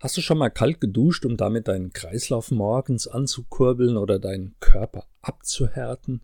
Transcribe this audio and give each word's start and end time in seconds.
Hast 0.00 0.16
du 0.16 0.20
schon 0.20 0.38
mal 0.38 0.50
kalt 0.50 0.80
geduscht, 0.80 1.26
um 1.26 1.36
damit 1.36 1.66
deinen 1.66 1.92
Kreislauf 1.92 2.52
morgens 2.52 3.08
anzukurbeln 3.08 3.96
oder 3.96 4.20
deinen 4.20 4.54
Körper 4.60 5.08
abzuhärten? 5.22 6.20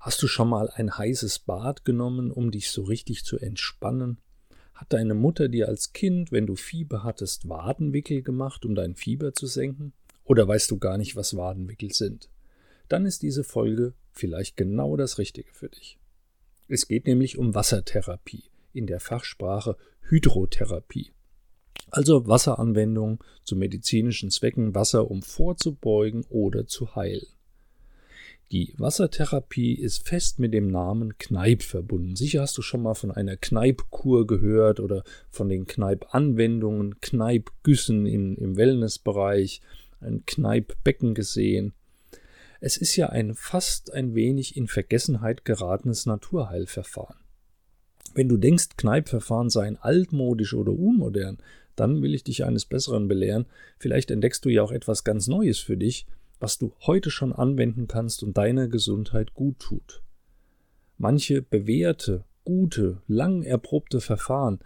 Hast 0.00 0.22
du 0.22 0.26
schon 0.26 0.48
mal 0.48 0.70
ein 0.70 0.96
heißes 0.96 1.40
Bad 1.40 1.84
genommen, 1.84 2.30
um 2.30 2.50
dich 2.50 2.70
so 2.70 2.84
richtig 2.84 3.24
zu 3.24 3.38
entspannen? 3.38 4.18
Hat 4.72 4.94
deine 4.94 5.12
Mutter 5.12 5.48
dir 5.48 5.68
als 5.68 5.92
Kind, 5.92 6.32
wenn 6.32 6.46
du 6.46 6.56
Fieber 6.56 7.02
hattest, 7.02 7.50
Wadenwickel 7.50 8.22
gemacht, 8.22 8.64
um 8.64 8.74
dein 8.74 8.94
Fieber 8.94 9.34
zu 9.34 9.46
senken? 9.46 9.92
Oder 10.24 10.48
weißt 10.48 10.70
du 10.70 10.78
gar 10.78 10.96
nicht, 10.96 11.14
was 11.14 11.36
Wadenwickel 11.36 11.92
sind? 11.92 12.30
Dann 12.88 13.04
ist 13.04 13.22
diese 13.22 13.44
Folge 13.44 13.92
vielleicht 14.10 14.56
genau 14.56 14.96
das 14.96 15.18
Richtige 15.18 15.52
für 15.52 15.68
dich. 15.68 15.98
Es 16.66 16.88
geht 16.88 17.06
nämlich 17.06 17.36
um 17.36 17.54
Wassertherapie, 17.54 18.44
in 18.72 18.86
der 18.86 19.00
Fachsprache 19.00 19.76
Hydrotherapie. 20.08 21.12
Also 21.90 22.26
Wasseranwendung 22.26 23.22
zu 23.44 23.56
medizinischen 23.56 24.30
Zwecken, 24.30 24.74
Wasser 24.74 25.10
um 25.10 25.22
vorzubeugen 25.22 26.24
oder 26.28 26.66
zu 26.66 26.94
heilen. 26.94 27.26
Die 28.50 28.72
Wassertherapie 28.78 29.74
ist 29.74 30.08
fest 30.08 30.38
mit 30.38 30.54
dem 30.54 30.68
Namen 30.68 31.18
Kneipp 31.18 31.62
verbunden. 31.62 32.16
Sicher 32.16 32.40
hast 32.40 32.56
du 32.56 32.62
schon 32.62 32.82
mal 32.82 32.94
von 32.94 33.10
einer 33.10 33.36
Kneippkur 33.36 34.26
gehört 34.26 34.80
oder 34.80 35.04
von 35.28 35.50
den 35.50 35.66
Kneipp-Anwendungen, 35.66 36.98
Kneippgüssen 37.00 38.06
im 38.06 38.56
Wellnessbereich, 38.56 39.60
ein 40.00 40.24
Kneippbecken 40.24 41.12
gesehen. 41.12 41.74
Es 42.60 42.78
ist 42.78 42.96
ja 42.96 43.10
ein 43.10 43.34
fast 43.34 43.92
ein 43.92 44.14
wenig 44.14 44.56
in 44.56 44.66
Vergessenheit 44.66 45.44
geratenes 45.44 46.06
Naturheilverfahren. 46.06 47.18
Wenn 48.14 48.28
du 48.28 48.38
denkst, 48.38 48.70
Kneippverfahren 48.78 49.50
seien 49.50 49.76
altmodisch 49.76 50.54
oder 50.54 50.72
unmodern, 50.72 51.38
dann 51.80 52.02
will 52.02 52.14
ich 52.14 52.24
dich 52.24 52.44
eines 52.44 52.64
Besseren 52.64 53.08
belehren. 53.08 53.46
Vielleicht 53.78 54.10
entdeckst 54.10 54.44
du 54.44 54.48
ja 54.48 54.62
auch 54.62 54.72
etwas 54.72 55.04
ganz 55.04 55.28
Neues 55.28 55.58
für 55.58 55.76
dich, 55.76 56.06
was 56.40 56.58
du 56.58 56.72
heute 56.86 57.10
schon 57.10 57.32
anwenden 57.32 57.88
kannst 57.88 58.22
und 58.22 58.36
deiner 58.36 58.68
Gesundheit 58.68 59.34
gut 59.34 59.58
tut. 59.58 60.02
Manche 60.96 61.42
bewährte, 61.42 62.24
gute, 62.44 63.02
lang 63.06 63.42
erprobte 63.42 64.00
Verfahren, 64.00 64.60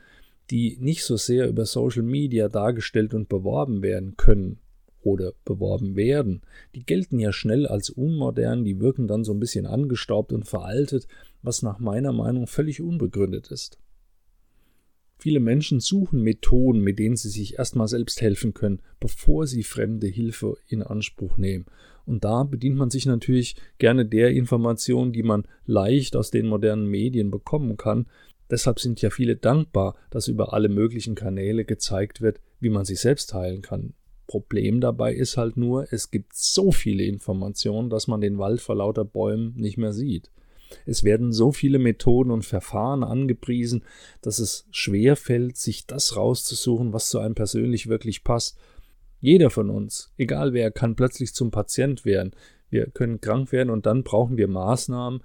die 0.51 0.77
nicht 0.81 1.05
so 1.05 1.17
sehr 1.17 1.49
über 1.49 1.67
Social 1.67 2.03
Media 2.03 2.49
dargestellt 2.49 3.15
und 3.15 3.29
beworben 3.29 3.83
werden 3.83 4.17
können 4.17 4.59
oder 5.03 5.33
beworben 5.45 5.97
werden, 5.97 6.43
die 6.75 6.85
gelten 6.85 7.19
ja 7.19 7.33
schnell 7.33 7.67
als 7.67 7.91
unmodern, 7.91 8.65
die 8.65 8.81
wirken 8.81 9.09
dann 9.09 9.25
so 9.25 9.33
ein 9.33 9.41
bisschen 9.41 9.67
angestaubt 9.67 10.33
und 10.33 10.47
veraltet, 10.47 11.07
was 11.43 11.63
nach 11.63 11.79
meiner 11.79 12.13
Meinung 12.13 12.47
völlig 12.47 12.81
unbegründet 12.81 13.51
ist. 13.51 13.79
Viele 15.23 15.39
Menschen 15.39 15.79
suchen 15.79 16.21
Methoden, 16.23 16.81
mit 16.81 16.99
denen 16.99 17.15
sie 17.15 17.29
sich 17.29 17.57
erstmal 17.57 17.87
selbst 17.87 18.21
helfen 18.21 18.55
können, 18.55 18.83
bevor 18.99 19.47
sie 19.47 19.63
fremde 19.63 20.09
Hilfe 20.09 20.57
in 20.67 20.83
Anspruch 20.83 21.39
nehmen. 21.39 21.67
Und 22.05 22.25
da 22.25 22.43
bedient 22.43 22.75
man 22.75 22.91
sich 22.91 23.07
natürlich 23.07 23.55
gerne 23.79 24.05
der 24.05 24.33
Information, 24.33 25.13
die 25.13 25.23
man 25.23 25.47
leicht 25.65 26.17
aus 26.17 26.33
den 26.33 26.49
modernen 26.49 26.89
Medien 26.89 27.31
bekommen 27.31 27.77
kann. 27.77 28.09
Deshalb 28.51 28.81
sind 28.81 29.01
ja 29.01 29.11
viele 29.11 29.37
dankbar, 29.37 29.95
dass 30.11 30.27
über 30.27 30.55
alle 30.55 30.69
möglichen 30.69 31.15
Kanäle 31.15 31.65
gezeigt 31.65 32.21
wird, 32.21 32.41
wie 32.59 32.71
man 32.71 32.85
sich 32.85 32.99
selbst 32.99 33.33
heilen 33.33 33.63
kann. 33.63 33.95
Problem 34.27 34.81
dabei 34.81 35.15
ist 35.15 35.37
halt 35.37 35.57
nur, 35.57 35.87
es 35.93 36.11
gibt 36.11 36.35
so 36.35 36.73
viele 36.73 37.05
Informationen, 37.05 37.91
dass 37.91 38.09
man 38.09 38.21
den 38.21 38.39
Wald 38.39 38.61
vor 38.61 38.75
lauter 38.75 39.05
Bäumen 39.05 39.55
nicht 39.55 39.79
mehr 39.79 39.93
sieht. 39.93 40.33
Es 40.87 41.05
werden 41.05 41.33
so 41.33 41.53
viele 41.53 41.79
Methoden 41.79 42.31
und 42.31 42.45
Verfahren 42.45 43.05
angepriesen, 43.05 43.85
dass 44.21 44.39
es 44.39 44.67
schwer 44.71 45.17
fällt, 45.17 45.57
sich 45.57 45.87
das 45.87 46.17
rauszusuchen, 46.17 46.93
was 46.93 47.09
zu 47.09 47.19
einem 47.19 47.35
persönlich 47.35 47.89
wirklich 47.89 48.25
passt. 48.25 48.59
Jeder 49.21 49.51
von 49.51 49.71
uns, 49.71 50.13
egal 50.19 50.53
wer, 50.53 50.71
kann 50.71 50.97
plötzlich 50.97 51.35
zum 51.35 51.51
Patient 51.51 52.05
werden. 52.05 52.33
Wir 52.71 52.87
können 52.87 53.21
krank 53.21 53.53
werden 53.53 53.71
und 53.71 53.87
dann 53.87 54.03
brauchen 54.03 54.37
wir 54.37 54.49
Maßnahmen, 54.49 55.23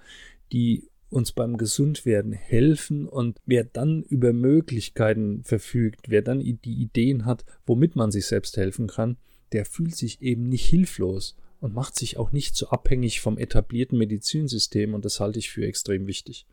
die 0.52 0.90
uns 1.10 1.32
beim 1.32 1.58
Gesundwerden 1.58 2.34
helfen 2.34 3.08
und 3.08 3.40
wer 3.46 3.64
dann 3.64 4.04
über 4.04 4.34
Möglichkeiten 4.34 5.44
verfügt, 5.44 6.10
wer 6.10 6.22
dann 6.22 6.40
die 6.40 6.82
Ideen 6.82 7.26
hat, 7.26 7.46
womit 7.66 7.96
man 7.96 8.12
sich 8.12 8.26
selbst 8.26 8.58
helfen 8.58 8.88
kann, 8.88 9.18
der 9.54 9.66
fühlt 9.66 9.96
sich 9.96 10.22
eben 10.22 10.50
nicht 10.50 10.66
hilflos 10.66 11.38
und 11.60 11.74
macht 11.74 11.96
sich 11.96 12.18
auch 12.18 12.32
nicht 12.32 12.56
so 12.56 12.68
abhängig 12.68 13.22
vom 13.22 13.38
etablierten 13.38 13.98
Medizinsystem 13.98 14.94
und 14.94 15.06
das 15.06 15.20
halte 15.20 15.40
ich 15.40 15.50
für 15.50 15.66
extrem 15.66 16.08
wichtig. 16.08 16.46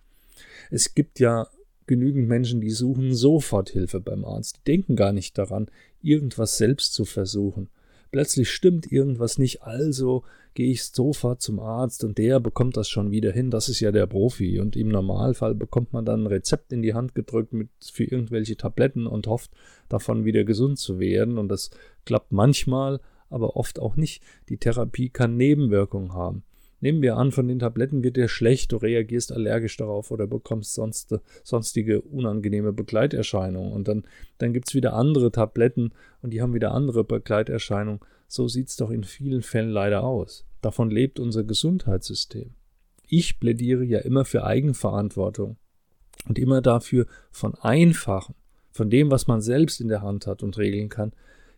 Es 0.70 0.94
gibt 0.94 1.20
ja 1.20 1.48
genügend 1.86 2.28
Menschen, 2.28 2.60
die 2.60 2.70
suchen 2.70 3.14
sofort 3.14 3.70
Hilfe 3.70 4.00
beim 4.00 4.24
Arzt, 4.24 4.56
die 4.58 4.72
denken 4.72 4.96
gar 4.96 5.12
nicht 5.12 5.36
daran, 5.36 5.68
irgendwas 6.02 6.56
selbst 6.56 6.94
zu 6.94 7.04
versuchen. 7.04 7.68
Plötzlich 8.10 8.50
stimmt 8.50 8.92
irgendwas 8.92 9.38
nicht, 9.38 9.62
also 9.62 10.22
gehe 10.54 10.70
ich 10.70 10.84
sofort 10.84 11.42
zum 11.42 11.58
Arzt 11.58 12.04
und 12.04 12.16
der 12.16 12.38
bekommt 12.38 12.76
das 12.76 12.88
schon 12.88 13.10
wieder 13.10 13.32
hin, 13.32 13.50
das 13.50 13.68
ist 13.68 13.80
ja 13.80 13.90
der 13.90 14.06
Profi. 14.06 14.60
Und 14.60 14.76
im 14.76 14.88
Normalfall 14.88 15.54
bekommt 15.54 15.92
man 15.92 16.04
dann 16.04 16.22
ein 16.22 16.28
Rezept 16.28 16.72
in 16.72 16.80
die 16.80 16.94
Hand 16.94 17.16
gedrückt 17.16 17.52
mit 17.52 17.70
für 17.92 18.04
irgendwelche 18.04 18.56
Tabletten 18.56 19.08
und 19.08 19.26
hofft 19.26 19.50
davon 19.88 20.24
wieder 20.24 20.44
gesund 20.44 20.78
zu 20.78 21.00
werden. 21.00 21.38
Und 21.38 21.48
das 21.48 21.70
klappt 22.04 22.30
manchmal, 22.30 23.00
aber 23.30 23.56
oft 23.56 23.78
auch 23.78 23.96
nicht. 23.96 24.22
Die 24.48 24.58
Therapie 24.58 25.10
kann 25.10 25.36
Nebenwirkungen 25.36 26.12
haben. 26.12 26.44
Nehmen 26.84 27.00
wir 27.00 27.16
an, 27.16 27.32
von 27.32 27.48
den 27.48 27.60
Tabletten 27.60 28.04
wird 28.04 28.18
dir 28.18 28.28
schlecht, 28.28 28.72
du 28.72 28.76
reagierst 28.76 29.32
allergisch 29.32 29.76
darauf 29.78 30.10
oder 30.10 30.26
bekommst 30.26 30.74
sonst, 30.74 31.14
sonstige 31.42 32.02
unangenehme 32.02 32.74
Begleiterscheinungen. 32.74 33.72
Und 33.72 33.88
dann, 33.88 34.04
dann 34.36 34.52
gibt 34.52 34.68
es 34.68 34.74
wieder 34.74 34.92
andere 34.92 35.32
Tabletten 35.32 35.92
und 36.20 36.34
die 36.34 36.42
haben 36.42 36.52
wieder 36.52 36.72
andere 36.72 37.02
Begleiterscheinungen. 37.02 38.00
So 38.28 38.48
sieht 38.48 38.68
es 38.68 38.76
doch 38.76 38.90
in 38.90 39.04
vielen 39.04 39.40
Fällen 39.40 39.70
leider 39.70 40.04
aus. 40.04 40.44
Davon 40.60 40.90
lebt 40.90 41.18
unser 41.18 41.42
Gesundheitssystem. 41.42 42.50
Ich 43.08 43.40
plädiere 43.40 43.84
ja 43.84 44.00
immer 44.00 44.26
für 44.26 44.44
Eigenverantwortung 44.44 45.56
und 46.28 46.38
immer 46.38 46.60
dafür, 46.60 47.06
von 47.30 47.54
einfachen, 47.54 48.34
von 48.72 48.90
dem, 48.90 49.10
was 49.10 49.26
man 49.26 49.40
selbst 49.40 49.80
in 49.80 49.88
der 49.88 50.02
Hand 50.02 50.26
hat 50.26 50.42
und 50.42 50.58
regeln 50.58 50.90
kann, 50.90 51.12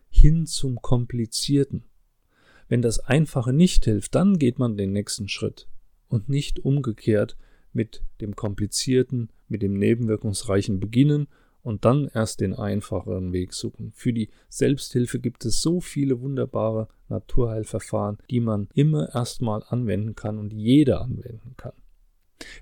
hin 0.09 0.45
zum 0.45 0.81
Komplizierten. 0.81 1.83
Wenn 2.67 2.81
das 2.81 2.99
Einfache 2.99 3.53
nicht 3.53 3.85
hilft, 3.85 4.15
dann 4.15 4.39
geht 4.39 4.59
man 4.59 4.77
den 4.77 4.91
nächsten 4.91 5.29
Schritt 5.29 5.67
und 6.09 6.29
nicht 6.29 6.59
umgekehrt 6.59 7.37
mit 7.73 8.03
dem 8.21 8.35
Komplizierten, 8.35 9.29
mit 9.47 9.61
dem 9.61 9.77
Nebenwirkungsreichen 9.77 10.79
beginnen 10.79 11.27
und 11.63 11.85
dann 11.85 12.09
erst 12.13 12.39
den 12.39 12.53
einfacheren 12.53 13.33
Weg 13.33 13.53
suchen. 13.53 13.91
Für 13.93 14.13
die 14.13 14.29
Selbsthilfe 14.49 15.19
gibt 15.19 15.45
es 15.45 15.61
so 15.61 15.81
viele 15.81 16.21
wunderbare 16.21 16.87
Naturheilverfahren, 17.09 18.17
die 18.29 18.39
man 18.39 18.69
immer 18.73 19.13
erstmal 19.13 19.63
anwenden 19.67 20.15
kann 20.15 20.37
und 20.37 20.53
jeder 20.53 21.01
anwenden 21.01 21.55
kann. 21.57 21.73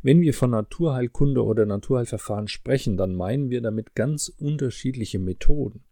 Wenn 0.01 0.21
wir 0.21 0.33
von 0.33 0.51
Naturheilkunde 0.51 1.43
oder 1.43 1.65
Naturheilverfahren 1.65 2.47
sprechen, 2.47 2.97
dann 2.97 3.15
meinen 3.15 3.49
wir 3.49 3.61
damit 3.61 3.93
ganz 3.95 4.29
unterschiedliche 4.29 5.19
Methoden. 5.19 5.83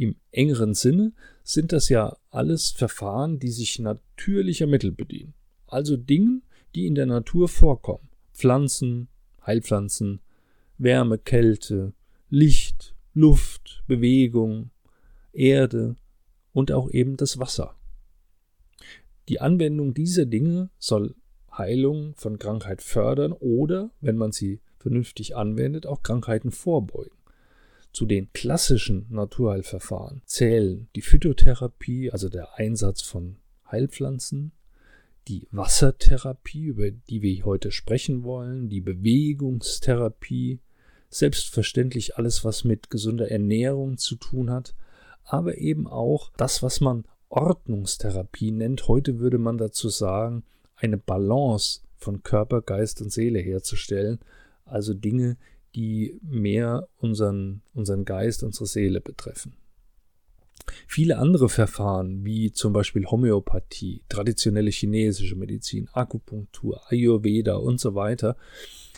Im 0.00 0.16
engeren 0.30 0.72
Sinne 0.72 1.12
sind 1.42 1.72
das 1.72 1.90
ja 1.90 2.16
alles 2.30 2.70
Verfahren, 2.70 3.38
die 3.38 3.50
sich 3.50 3.78
natürlicher 3.78 4.66
Mittel 4.66 4.92
bedienen. 4.92 5.34
Also 5.66 5.98
Dinge, 5.98 6.40
die 6.74 6.86
in 6.86 6.94
der 6.94 7.04
Natur 7.04 7.50
vorkommen. 7.50 8.08
Pflanzen, 8.32 9.08
Heilpflanzen, 9.44 10.22
Wärme, 10.78 11.18
Kälte, 11.18 11.92
Licht, 12.30 12.96
Luft, 13.12 13.84
Bewegung, 13.86 14.70
Erde 15.34 15.96
und 16.52 16.72
auch 16.72 16.90
eben 16.90 17.18
das 17.18 17.38
Wasser. 17.38 17.74
Die 19.28 19.42
Anwendung 19.42 19.92
dieser 19.92 20.24
Dinge 20.24 20.70
soll 20.78 21.14
Heilung 21.52 22.14
von 22.16 22.38
Krankheit 22.38 22.80
fördern 22.80 23.32
oder, 23.32 23.90
wenn 24.00 24.16
man 24.16 24.32
sie 24.32 24.62
vernünftig 24.78 25.36
anwendet, 25.36 25.84
auch 25.84 26.02
Krankheiten 26.02 26.52
vorbeugen. 26.52 27.19
Zu 27.92 28.06
den 28.06 28.32
klassischen 28.32 29.06
Naturheilverfahren 29.10 30.22
zählen 30.24 30.88
die 30.94 31.02
Phytotherapie, 31.02 32.10
also 32.10 32.28
der 32.28 32.54
Einsatz 32.54 33.02
von 33.02 33.36
Heilpflanzen, 33.70 34.52
die 35.28 35.46
Wassertherapie, 35.50 36.64
über 36.64 36.90
die 36.90 37.22
wir 37.22 37.44
heute 37.44 37.72
sprechen 37.72 38.22
wollen, 38.22 38.68
die 38.68 38.80
Bewegungstherapie, 38.80 40.60
selbstverständlich 41.08 42.16
alles, 42.16 42.44
was 42.44 42.64
mit 42.64 42.90
gesunder 42.90 43.30
Ernährung 43.30 43.98
zu 43.98 44.14
tun 44.16 44.50
hat, 44.50 44.74
aber 45.24 45.58
eben 45.58 45.86
auch 45.86 46.30
das, 46.36 46.62
was 46.62 46.80
man 46.80 47.04
Ordnungstherapie 47.28 48.50
nennt. 48.50 48.88
Heute 48.88 49.18
würde 49.20 49.38
man 49.38 49.58
dazu 49.58 49.88
sagen, 49.88 50.44
eine 50.76 50.96
Balance 50.96 51.80
von 51.96 52.22
Körper, 52.22 52.62
Geist 52.62 53.00
und 53.02 53.12
Seele 53.12 53.38
herzustellen. 53.38 54.18
Also 54.64 54.94
Dinge, 54.94 55.36
die 55.74 56.18
mehr 56.22 56.88
unseren, 56.96 57.62
unseren 57.74 58.04
Geist, 58.04 58.42
unsere 58.42 58.66
Seele 58.66 59.00
betreffen. 59.00 59.54
Viele 60.86 61.18
andere 61.18 61.48
Verfahren, 61.48 62.24
wie 62.24 62.52
zum 62.52 62.72
Beispiel 62.72 63.06
Homöopathie, 63.06 64.02
traditionelle 64.08 64.70
chinesische 64.70 65.36
Medizin, 65.36 65.88
Akupunktur, 65.92 66.80
Ayurveda 66.90 67.56
und 67.56 67.80
so 67.80 67.94
weiter, 67.94 68.36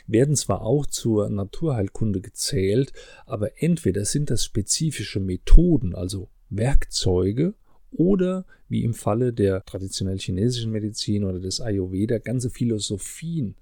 werden 0.07 0.35
zwar 0.37 0.63
auch 0.63 0.87
zur 0.87 1.29
Naturheilkunde 1.31 2.21
gezählt, 2.21 2.93
aber 3.27 3.63
entweder 3.63 4.05
sind 4.05 4.31
das 4.31 4.45
spezifische 4.45 5.21
Methoden, 5.21 5.95
also 5.95 6.29
Werkzeuge, 6.51 7.55
oder 7.91 8.47
wie 8.69 8.85
im 8.85 8.95
Falle 8.95 9.33
der 9.33 9.65
traditionell 9.65 10.19
chinesischen 10.19 10.73
Medizin 10.73 11.25
oder 11.25 11.39
des 11.39 11.61
Ayurveda 11.61 12.19
ganze 12.19 12.51
Philosophien, 12.51 13.55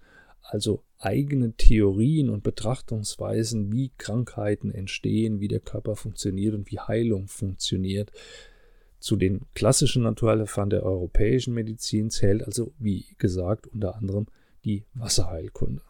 also 0.43 0.85
eigene 1.01 1.53
Theorien 1.55 2.29
und 2.29 2.43
Betrachtungsweisen, 2.43 3.73
wie 3.73 3.91
Krankheiten 3.99 4.71
entstehen, 4.71 5.41
wie 5.41 5.49
der 5.49 5.61
Körper 5.61 5.97
funktioniert 5.97 6.55
und 6.55 6.71
wie 6.71 6.79
Heilung 6.79 7.27
funktioniert. 7.27 8.13
Zu 9.01 9.17
den 9.17 9.41
klassischen 9.55 10.03
Naturheilverfahren 10.03 10.71
der 10.71 10.85
europäischen 10.85 11.55
Medizin 11.55 12.11
zählt 12.11 12.45
also, 12.45 12.73
wie 12.79 13.07
gesagt, 13.17 13.67
unter 13.67 13.97
anderem 13.97 14.27
die 14.65 14.85
Wasserheilkunde. 14.93 15.83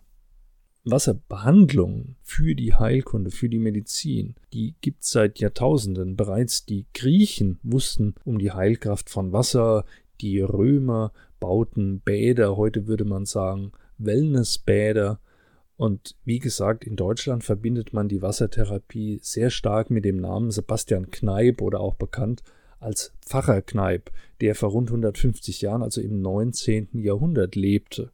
Wasserbehandlungen 0.85 2.17
für 2.23 2.55
die 2.55 2.75
Heilkunde, 2.75 3.31
für 3.31 3.49
die 3.49 3.59
Medizin, 3.59 4.37
die 4.53 4.75
gibt 4.81 5.03
es 5.03 5.11
seit 5.11 5.41
Jahrtausenden. 5.41 6.17
Bereits 6.17 6.65
die 6.65 6.87
Griechen 6.95 7.59
wussten 7.63 8.15
um 8.25 8.39
die 8.39 8.53
Heilkraft 8.53 9.11
von 9.11 9.33
Wasser, 9.33 9.85
die 10.21 10.41
Römer 10.41 11.13
bauten 11.39 12.01
Bäder, 12.01 12.57
heute 12.57 12.87
würde 12.87 13.05
man 13.05 13.27
sagen 13.27 13.73
Wellnessbäder. 14.05 15.21
Und 15.77 16.17
wie 16.25 16.39
gesagt, 16.39 16.85
in 16.85 16.97
Deutschland 16.97 17.45
verbindet 17.45 17.93
man 17.93 18.09
die 18.09 18.23
Wassertherapie 18.23 19.19
sehr 19.23 19.51
stark 19.51 19.91
mit 19.91 20.05
dem 20.05 20.19
Namen 20.19 20.51
Sebastian 20.51 21.11
Kneip 21.11 21.63
oder 21.63 21.81
auch 21.81 21.95
bekannt 21.95 22.43
als 22.79 23.13
Pfarrer 23.21 23.63
Kneip, 23.63 24.11
der 24.41 24.55
vor 24.55 24.71
rund 24.71 24.89
150 24.89 25.61
Jahren, 25.61 25.83
also 25.83 26.01
im 26.01 26.21
19. 26.21 26.89
Jahrhundert, 26.95 27.55
lebte 27.55 28.11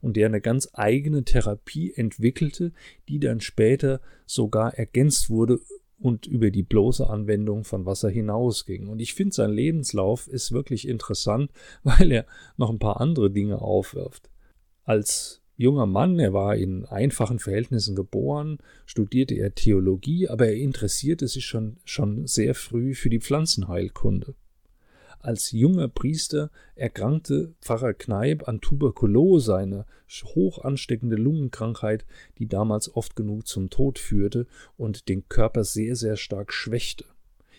und 0.00 0.16
der 0.16 0.26
eine 0.26 0.40
ganz 0.40 0.68
eigene 0.72 1.24
Therapie 1.24 1.92
entwickelte, 1.94 2.72
die 3.08 3.18
dann 3.18 3.40
später 3.40 4.00
sogar 4.26 4.74
ergänzt 4.74 5.30
wurde 5.30 5.60
und 5.98 6.26
über 6.26 6.50
die 6.50 6.62
bloße 6.62 7.08
Anwendung 7.08 7.64
von 7.64 7.84
Wasser 7.84 8.08
hinausging. 8.08 8.88
Und 8.88 9.00
ich 9.00 9.14
finde, 9.14 9.34
sein 9.34 9.50
Lebenslauf 9.50 10.26
ist 10.28 10.52
wirklich 10.52 10.88
interessant, 10.88 11.50
weil 11.82 12.10
er 12.10 12.26
noch 12.56 12.70
ein 12.70 12.78
paar 12.78 13.00
andere 13.00 13.30
Dinge 13.30 13.60
aufwirft. 13.60 14.30
Als 14.90 15.40
junger 15.56 15.86
Mann, 15.86 16.18
er 16.18 16.32
war 16.32 16.56
in 16.56 16.84
einfachen 16.84 17.38
Verhältnissen 17.38 17.94
geboren, 17.94 18.58
studierte 18.86 19.36
er 19.36 19.54
Theologie, 19.54 20.26
aber 20.26 20.48
er 20.48 20.56
interessierte 20.56 21.28
sich 21.28 21.46
schon, 21.46 21.76
schon 21.84 22.26
sehr 22.26 22.56
früh 22.56 22.96
für 22.96 23.08
die 23.08 23.20
Pflanzenheilkunde. 23.20 24.34
Als 25.20 25.52
junger 25.52 25.86
Priester 25.86 26.50
erkrankte 26.74 27.54
Pfarrer 27.60 27.94
Kneip 27.94 28.48
an 28.48 28.60
Tuberkulose, 28.60 29.54
eine 29.54 29.86
hoch 30.34 30.58
ansteckende 30.64 31.14
Lungenkrankheit, 31.14 32.04
die 32.38 32.48
damals 32.48 32.92
oft 32.92 33.14
genug 33.14 33.46
zum 33.46 33.70
Tod 33.70 34.00
führte 34.00 34.48
und 34.76 35.08
den 35.08 35.28
Körper 35.28 35.62
sehr, 35.62 35.94
sehr 35.94 36.16
stark 36.16 36.52
schwächte. 36.52 37.04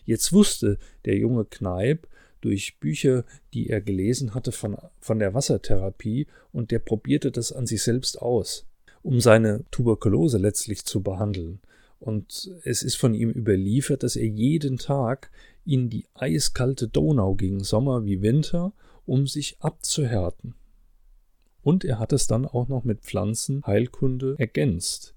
Jetzt 0.04 0.34
wusste 0.34 0.80
der 1.06 1.16
junge 1.16 1.46
Kneip 1.46 2.10
durch 2.42 2.80
Bücher, 2.80 3.24
die 3.54 3.70
er 3.70 3.82
gelesen 3.82 4.34
hatte 4.34 4.52
von, 4.52 4.78
von 5.00 5.20
der 5.20 5.34
Wassertherapie, 5.34 6.28
und 6.52 6.72
der 6.72 6.80
probierte 6.80 7.32
das 7.32 7.52
an 7.52 7.66
sich 7.68 7.84
selbst 7.84 8.22
aus, 8.22 8.68
um 9.02 9.22
seine 9.22 9.64
Tuberkulose 9.72 10.38
letztlich 10.38 10.86
zu 10.86 11.02
behandeln. 11.02 11.60
Und 12.00 12.52
es 12.64 12.82
ist 12.82 12.96
von 12.96 13.14
ihm 13.14 13.30
überliefert, 13.30 14.04
dass 14.04 14.16
er 14.16 14.28
jeden 14.28 14.78
Tag 14.78 15.30
in 15.66 15.90
die 15.90 16.06
eiskalte 16.16 16.88
Donau 16.88 17.36
ging, 17.36 17.64
Sommer 17.64 18.06
wie 18.06 18.22
Winter, 18.22 18.74
um 19.06 19.28
sich 19.28 19.58
abzuhärten. 19.60 20.56
Und 21.62 21.86
er 21.86 22.00
hat 22.00 22.12
es 22.12 22.26
dann 22.26 22.46
auch 22.48 22.68
noch 22.68 22.84
mit 22.84 23.02
Pflanzenheilkunde 23.02 24.36
ergänzt. 24.40 25.14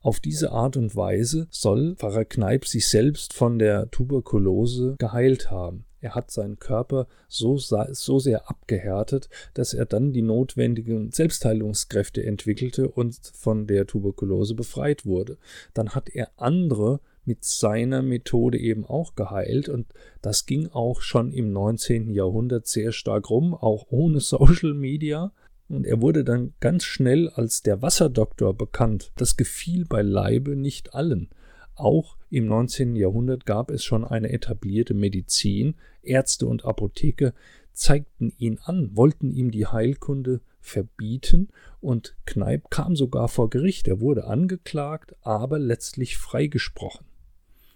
Auf 0.00 0.18
diese 0.18 0.50
Art 0.50 0.76
und 0.76 0.96
Weise 0.96 1.46
soll 1.50 1.94
Pfarrer 1.94 2.24
Kneip 2.24 2.66
sich 2.66 2.88
selbst 2.88 3.32
von 3.32 3.60
der 3.60 3.88
Tuberkulose 3.92 4.96
geheilt 4.98 5.52
haben. 5.52 5.84
Er 6.02 6.16
hat 6.16 6.32
seinen 6.32 6.58
Körper 6.58 7.06
so, 7.28 7.56
so 7.56 8.18
sehr 8.18 8.50
abgehärtet, 8.50 9.28
dass 9.54 9.72
er 9.72 9.86
dann 9.86 10.12
die 10.12 10.22
notwendigen 10.22 11.12
Selbstheilungskräfte 11.12 12.24
entwickelte 12.24 12.88
und 12.88 13.18
von 13.32 13.68
der 13.68 13.86
Tuberkulose 13.86 14.54
befreit 14.54 15.06
wurde. 15.06 15.38
Dann 15.74 15.90
hat 15.90 16.10
er 16.10 16.30
andere 16.36 17.00
mit 17.24 17.44
seiner 17.44 18.02
Methode 18.02 18.58
eben 18.58 18.84
auch 18.84 19.14
geheilt 19.14 19.68
und 19.68 19.86
das 20.22 20.44
ging 20.44 20.68
auch 20.68 21.00
schon 21.00 21.32
im 21.32 21.52
19. 21.52 22.12
Jahrhundert 22.12 22.66
sehr 22.66 22.90
stark 22.90 23.30
rum, 23.30 23.54
auch 23.54 23.86
ohne 23.90 24.18
Social 24.20 24.74
Media. 24.74 25.32
Und 25.68 25.86
er 25.86 26.02
wurde 26.02 26.24
dann 26.24 26.52
ganz 26.58 26.82
schnell 26.82 27.28
als 27.28 27.62
der 27.62 27.80
Wasserdoktor 27.80 28.54
bekannt. 28.54 29.12
Das 29.16 29.36
gefiel 29.36 29.86
beileibe 29.86 30.56
nicht 30.56 30.94
allen. 30.94 31.30
Auch 31.76 32.16
im 32.32 32.46
19. 32.46 32.96
Jahrhundert 32.96 33.44
gab 33.44 33.70
es 33.70 33.84
schon 33.84 34.06
eine 34.06 34.32
etablierte 34.32 34.94
Medizin. 34.94 35.74
Ärzte 36.02 36.46
und 36.46 36.64
Apotheker 36.64 37.34
zeigten 37.74 38.32
ihn 38.38 38.58
an, 38.64 38.96
wollten 38.96 39.30
ihm 39.30 39.50
die 39.50 39.66
Heilkunde 39.66 40.40
verbieten 40.58 41.50
und 41.82 42.16
Kneip 42.24 42.70
kam 42.70 42.96
sogar 42.96 43.28
vor 43.28 43.50
Gericht. 43.50 43.86
Er 43.86 44.00
wurde 44.00 44.24
angeklagt, 44.24 45.14
aber 45.20 45.58
letztlich 45.58 46.16
freigesprochen. 46.16 47.04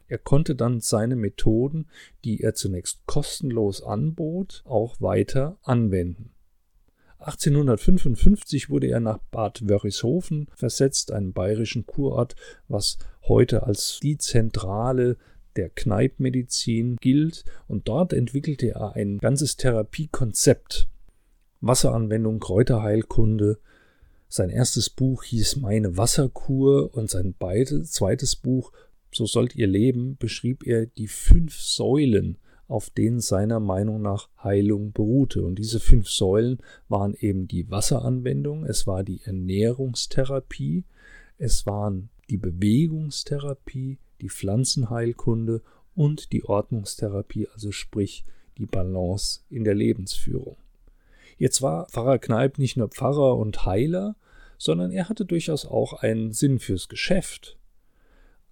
Er 0.08 0.18
konnte 0.18 0.54
dann 0.54 0.80
seine 0.80 1.16
Methoden, 1.16 1.88
die 2.24 2.40
er 2.40 2.54
zunächst 2.54 3.04
kostenlos 3.04 3.82
anbot, 3.82 4.62
auch 4.64 5.02
weiter 5.02 5.58
anwenden. 5.64 6.30
1855 7.18 8.70
wurde 8.70 8.88
er 8.88 9.00
nach 9.00 9.18
Bad 9.30 9.68
Wörishofen 9.68 10.48
versetzt, 10.54 11.12
einem 11.12 11.32
bayerischen 11.32 11.86
Kurort, 11.86 12.36
was 12.68 12.98
heute 13.22 13.64
als 13.64 13.98
die 14.02 14.18
Zentrale 14.18 15.16
der 15.56 15.70
Kneipmedizin 15.70 16.96
gilt, 17.00 17.44
und 17.66 17.88
dort 17.88 18.12
entwickelte 18.12 18.68
er 18.68 18.94
ein 18.94 19.18
ganzes 19.18 19.56
Therapiekonzept. 19.56 20.88
Wasseranwendung, 21.60 22.38
Kräuterheilkunde. 22.38 23.58
Sein 24.28 24.50
erstes 24.50 24.90
Buch 24.90 25.22
hieß 25.24 25.56
Meine 25.56 25.96
Wasserkur 25.96 26.94
und 26.94 27.08
sein 27.08 27.34
zweites 27.84 28.36
Buch 28.36 28.72
so 29.16 29.24
sollt 29.24 29.56
ihr 29.56 29.66
leben, 29.66 30.16
beschrieb 30.18 30.66
er 30.66 30.86
die 30.86 31.08
fünf 31.08 31.58
Säulen, 31.58 32.36
auf 32.68 32.90
denen 32.90 33.20
seiner 33.20 33.60
Meinung 33.60 34.02
nach 34.02 34.28
Heilung 34.42 34.92
beruhte. 34.92 35.44
Und 35.44 35.56
diese 35.58 35.80
fünf 35.80 36.08
Säulen 36.08 36.58
waren 36.88 37.14
eben 37.14 37.46
die 37.48 37.70
Wasseranwendung, 37.70 38.64
es 38.64 38.86
war 38.86 39.04
die 39.04 39.20
Ernährungstherapie, 39.24 40.84
es 41.38 41.66
waren 41.66 42.08
die 42.28 42.38
Bewegungstherapie, 42.38 43.98
die 44.20 44.28
Pflanzenheilkunde 44.28 45.62
und 45.94 46.32
die 46.32 46.44
Ordnungstherapie, 46.44 47.48
also 47.52 47.72
sprich 47.72 48.24
die 48.58 48.66
Balance 48.66 49.40
in 49.50 49.64
der 49.64 49.74
Lebensführung. 49.74 50.56
Jetzt 51.38 51.60
war 51.60 51.86
Pfarrer 51.88 52.18
Kneip 52.18 52.58
nicht 52.58 52.76
nur 52.76 52.88
Pfarrer 52.88 53.36
und 53.36 53.66
Heiler, 53.66 54.16
sondern 54.58 54.90
er 54.90 55.08
hatte 55.08 55.26
durchaus 55.26 55.66
auch 55.66 55.92
einen 55.92 56.32
Sinn 56.32 56.58
fürs 56.58 56.88
Geschäft. 56.88 57.58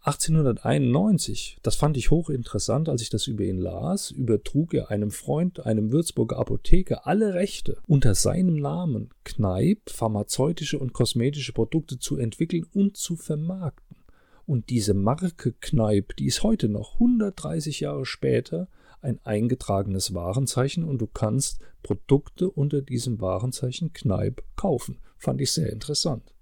1891, 0.06 1.60
das 1.62 1.76
fand 1.76 1.96
ich 1.96 2.10
hochinteressant, 2.10 2.90
als 2.90 3.00
ich 3.00 3.08
das 3.08 3.26
über 3.26 3.42
ihn 3.44 3.56
las, 3.56 4.10
übertrug 4.10 4.74
er 4.74 4.90
einem 4.90 5.10
Freund, 5.10 5.64
einem 5.64 5.92
Würzburger 5.92 6.38
Apotheker, 6.38 7.06
alle 7.06 7.32
Rechte, 7.32 7.78
unter 7.86 8.14
seinem 8.14 8.56
Namen 8.56 9.08
Kneip 9.24 9.88
pharmazeutische 9.88 10.78
und 10.78 10.92
kosmetische 10.92 11.54
Produkte 11.54 11.98
zu 11.98 12.18
entwickeln 12.18 12.66
und 12.74 12.98
zu 12.98 13.16
vermarkten. 13.16 13.96
Und 14.44 14.68
diese 14.68 14.92
Marke 14.92 15.54
Kneip, 15.58 16.14
die 16.16 16.26
ist 16.26 16.42
heute 16.42 16.68
noch 16.68 16.94
130 16.94 17.80
Jahre 17.80 18.04
später 18.04 18.68
ein 19.00 19.20
eingetragenes 19.24 20.12
Warenzeichen 20.12 20.84
und 20.84 20.98
du 20.98 21.06
kannst 21.06 21.60
Produkte 21.82 22.50
unter 22.50 22.82
diesem 22.82 23.22
Warenzeichen 23.22 23.94
Kneip 23.94 24.44
kaufen. 24.54 24.98
Fand 25.16 25.40
ich 25.40 25.50
sehr 25.50 25.72
interessant. 25.72 26.33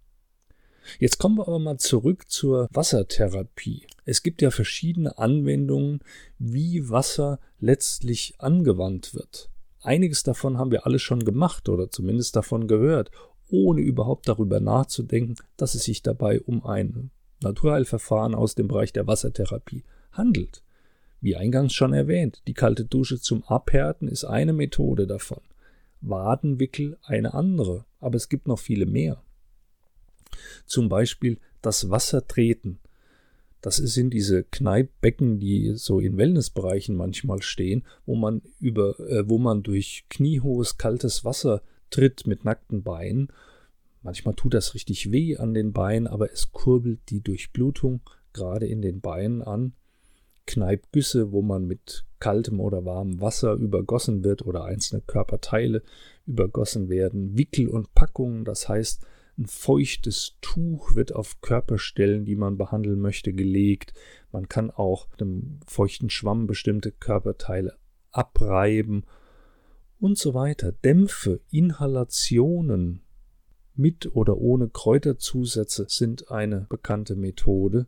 Jetzt 0.98 1.18
kommen 1.18 1.38
wir 1.38 1.48
aber 1.48 1.58
mal 1.58 1.78
zurück 1.78 2.30
zur 2.30 2.68
Wassertherapie. 2.72 3.86
Es 4.04 4.22
gibt 4.22 4.42
ja 4.42 4.50
verschiedene 4.50 5.18
Anwendungen, 5.18 6.00
wie 6.38 6.88
Wasser 6.90 7.38
letztlich 7.60 8.34
angewandt 8.38 9.14
wird. 9.14 9.48
Einiges 9.80 10.22
davon 10.22 10.58
haben 10.58 10.70
wir 10.70 10.86
alle 10.86 10.98
schon 10.98 11.24
gemacht 11.24 11.68
oder 11.68 11.90
zumindest 11.90 12.36
davon 12.36 12.68
gehört, 12.68 13.10
ohne 13.48 13.80
überhaupt 13.80 14.28
darüber 14.28 14.60
nachzudenken, 14.60 15.34
dass 15.56 15.74
es 15.74 15.84
sich 15.84 16.02
dabei 16.02 16.40
um 16.40 16.64
ein 16.64 17.10
Naturheilverfahren 17.42 18.34
aus 18.34 18.54
dem 18.54 18.68
Bereich 18.68 18.92
der 18.92 19.06
Wassertherapie 19.06 19.84
handelt. 20.12 20.62
Wie 21.20 21.36
eingangs 21.36 21.72
schon 21.72 21.92
erwähnt, 21.92 22.42
die 22.46 22.54
kalte 22.54 22.84
Dusche 22.84 23.20
zum 23.20 23.44
Abhärten 23.44 24.08
ist 24.08 24.24
eine 24.24 24.52
Methode 24.52 25.06
davon. 25.06 25.40
Wadenwickel 26.00 26.98
eine 27.02 27.34
andere, 27.34 27.84
aber 28.00 28.16
es 28.16 28.28
gibt 28.28 28.48
noch 28.48 28.58
viele 28.58 28.86
mehr. 28.86 29.22
Zum 30.66 30.88
Beispiel 30.88 31.38
das 31.60 31.90
Wassertreten. 31.90 32.78
Das 33.60 33.76
sind 33.76 34.12
diese 34.12 34.42
Kneippbecken, 34.42 35.38
die 35.38 35.74
so 35.76 36.00
in 36.00 36.16
Wellnessbereichen 36.16 36.96
manchmal 36.96 37.42
stehen, 37.42 37.84
wo 38.06 38.16
man 38.16 38.42
über, 38.58 38.98
äh, 38.98 39.28
wo 39.28 39.38
man 39.38 39.62
durch 39.62 40.04
kniehohes 40.10 40.78
kaltes 40.78 41.24
Wasser 41.24 41.62
tritt 41.90 42.26
mit 42.26 42.44
nackten 42.44 42.82
Beinen. 42.82 43.28
Manchmal 44.02 44.34
tut 44.34 44.54
das 44.54 44.74
richtig 44.74 45.12
weh 45.12 45.36
an 45.36 45.54
den 45.54 45.72
Beinen, 45.72 46.08
aber 46.08 46.32
es 46.32 46.50
kurbelt 46.50 47.00
die 47.10 47.22
Durchblutung 47.22 48.00
gerade 48.32 48.66
in 48.66 48.82
den 48.82 49.00
Beinen 49.00 49.42
an. 49.42 49.74
Kneippgüsse, 50.46 51.30
wo 51.30 51.40
man 51.40 51.66
mit 51.66 52.04
kaltem 52.18 52.58
oder 52.58 52.84
warmem 52.84 53.20
Wasser 53.20 53.54
übergossen 53.54 54.24
wird 54.24 54.44
oder 54.44 54.64
einzelne 54.64 55.02
Körperteile 55.02 55.82
übergossen 56.26 56.88
werden. 56.88 57.38
Wickel 57.38 57.68
und 57.68 57.94
Packungen, 57.94 58.44
das 58.44 58.68
heißt, 58.68 59.06
ein 59.38 59.46
feuchtes 59.46 60.36
Tuch 60.40 60.94
wird 60.94 61.14
auf 61.14 61.40
Körperstellen, 61.40 62.24
die 62.24 62.36
man 62.36 62.58
behandeln 62.58 63.00
möchte, 63.00 63.32
gelegt. 63.32 63.94
Man 64.30 64.48
kann 64.48 64.70
auch 64.70 65.08
mit 65.10 65.22
einem 65.22 65.60
feuchten 65.66 66.10
Schwamm 66.10 66.46
bestimmte 66.46 66.92
Körperteile 66.92 67.76
abreiben 68.10 69.04
und 69.98 70.18
so 70.18 70.34
weiter. 70.34 70.72
Dämpfe, 70.72 71.40
Inhalationen 71.50 73.00
mit 73.74 74.14
oder 74.14 74.36
ohne 74.36 74.68
Kräuterzusätze 74.68 75.86
sind 75.88 76.30
eine 76.30 76.66
bekannte 76.68 77.16
Methode. 77.16 77.86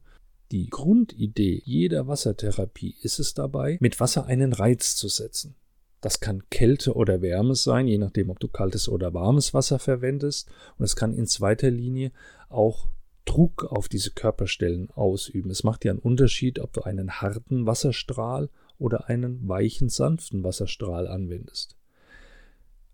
Die 0.51 0.71
Grundidee 0.71 1.61
jeder 1.65 2.07
Wassertherapie 2.07 2.97
ist 3.03 3.19
es 3.19 3.35
dabei, 3.35 3.77
mit 3.81 4.01
Wasser 4.01 4.27
einen 4.27 4.53
Reiz 4.53 4.97
zu 4.97 5.09
setzen. 5.09 5.57
Das 6.05 6.21
kann 6.21 6.43
Kälte 6.51 6.93
oder 6.97 7.23
Wärme 7.23 7.55
sein, 7.55 7.89
je 7.89 7.97
nachdem, 7.97 8.29
ob 8.29 8.39
du 8.39 8.47
kaltes 8.47 8.91
oder 8.91 9.15
warmes 9.15 9.55
Wasser 9.55 9.79
verwendest. 9.79 10.51
Und 10.77 10.85
es 10.85 10.97
kann 10.97 11.15
in 11.15 11.27
zweiter 11.27 11.71
Linie 11.71 12.13
auch 12.51 12.89
Druck 13.25 13.65
auf 13.65 13.89
diese 13.89 14.11
Körperstellen 14.11 14.91
ausüben. 14.91 15.51
Es 15.51 15.65
macht 15.65 15.83
ja 15.83 15.93
einen 15.93 16.01
Unterschied, 16.01 16.59
ob 16.59 16.75
du 16.75 16.83
einen 16.83 17.23
harten 17.23 17.65
Wasserstrahl 17.65 18.51
oder 18.79 19.09
einen 19.09 19.49
weichen, 19.49 19.89
sanften 19.89 20.45
Wasserstrahl 20.45 21.09
anwendest. 21.09 21.75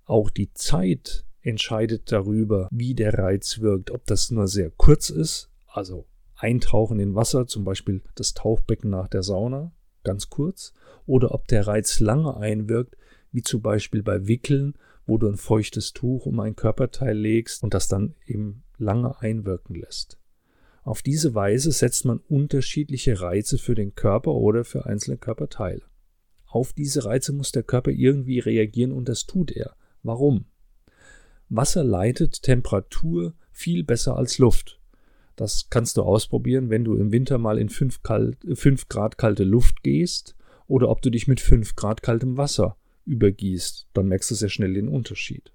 Auch 0.05 0.31
die 0.31 0.55
Zeit 0.55 1.25
entscheidet 1.43 2.13
darüber, 2.13 2.69
wie 2.71 2.95
der 2.95 3.15
Reiz 3.15 3.59
wirkt, 3.59 3.91
ob 3.91 4.07
das 4.07 4.31
nur 4.31 4.47
sehr 4.47 4.71
kurz 4.71 5.11
ist, 5.11 5.51
also 5.67 6.07
Eintauchen 6.37 7.01
in 7.01 7.17
Wasser, 7.17 7.49
zum 7.49 7.65
Beispiel 7.65 8.03
das 8.15 8.35
Tauchbecken 8.35 8.89
nach 8.89 9.09
der 9.09 9.25
Sauna, 9.25 9.73
ganz 10.05 10.31
kurz, 10.31 10.73
oder 11.07 11.33
ob 11.33 11.49
der 11.49 11.67
Reiz 11.67 12.01
lange 12.01 12.37
einwirkt, 12.37 12.97
wie 13.33 13.43
zum 13.43 13.63
Beispiel 13.63 14.03
bei 14.03 14.27
Wickeln, 14.27 14.75
wo 15.07 15.19
du 15.19 15.29
ein 15.29 15.37
feuchtes 15.37 15.93
Tuch 15.93 16.27
um 16.27 16.41
ein 16.41 16.57
Körperteil 16.57 17.17
legst 17.17 17.63
und 17.63 17.75
das 17.75 17.89
dann 17.89 18.15
eben 18.27 18.63
lange 18.79 19.21
einwirken 19.21 19.75
lässt. 19.75 20.19
Auf 20.83 21.03
diese 21.03 21.35
Weise 21.35 21.73
setzt 21.73 22.05
man 22.05 22.19
unterschiedliche 22.19 23.21
Reize 23.21 23.59
für 23.59 23.75
den 23.75 23.95
Körper 23.95 24.33
oder 24.33 24.65
für 24.65 24.87
einzelne 24.87 25.19
Körperteile. 25.19 25.83
Auf 26.47 26.73
diese 26.73 27.05
Reize 27.05 27.33
muss 27.33 27.53
der 27.53 27.63
Körper 27.63 27.91
irgendwie 27.91 28.39
reagieren 28.39 28.93
und 28.93 29.09
das 29.09 29.27
tut 29.27 29.53
er. 29.53 29.77
Warum? 30.03 30.47
Wasser 31.49 31.85
leitet 31.85 32.43
Temperatur 32.43 33.35
viel 33.53 33.85
besser 33.85 34.17
als 34.17 34.39
Luft. 34.39 34.80
Das 35.41 35.71
kannst 35.71 35.97
du 35.97 36.03
ausprobieren, 36.03 36.69
wenn 36.69 36.85
du 36.85 36.97
im 36.97 37.13
Winter 37.13 37.39
mal 37.39 37.59
in 37.59 37.71
5, 37.71 38.03
Grad 38.03 39.17
kalte 39.17 39.45
Luft 39.45 39.83
gehst 39.83 40.37
oder 40.67 40.91
ob 40.91 41.01
du 41.01 41.09
dich 41.09 41.29
mit 41.29 41.41
5 41.41 41.77
Grad 41.77 42.03
kaltem 42.03 42.37
Wasser 42.37 42.77
übergießt, 43.07 43.89
dann 43.95 44.09
merkst 44.09 44.31
du 44.31 44.35
sehr 44.35 44.51
schnell 44.51 44.75
den 44.75 44.87
Unterschied. 44.87 45.51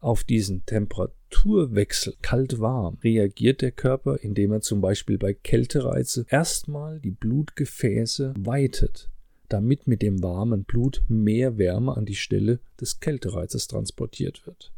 Auf 0.00 0.24
diesen 0.24 0.66
Temperaturwechsel 0.66 2.16
kalt-warm 2.22 2.98
reagiert 3.04 3.62
der 3.62 3.70
Körper, 3.70 4.18
indem 4.20 4.50
er 4.50 4.62
zum 4.62 4.80
Beispiel 4.80 5.16
bei 5.16 5.32
Kältereize 5.32 6.26
erstmal 6.28 6.98
die 6.98 7.12
Blutgefäße 7.12 8.34
weitet, 8.36 9.10
damit 9.48 9.86
mit 9.86 10.02
dem 10.02 10.24
warmen 10.24 10.64
Blut 10.64 11.04
mehr 11.06 11.56
Wärme 11.56 11.96
an 11.96 12.04
die 12.04 12.16
Stelle 12.16 12.58
des 12.80 12.98
Kältereizes 12.98 13.68
transportiert 13.68 14.44
wird. 14.44 14.72